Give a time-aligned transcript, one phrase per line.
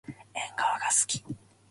[0.33, 1.23] えんがわがすき。